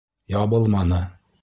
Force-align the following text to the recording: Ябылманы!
Ябылманы! 0.35 1.03